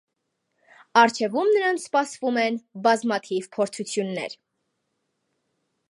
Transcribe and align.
Առջևում 1.01 1.51
նրանց 1.57 1.83
սպասվում 1.87 2.39
են 2.45 2.57
բազմաթիվ 2.89 3.51
փորձություններ։ 3.59 4.39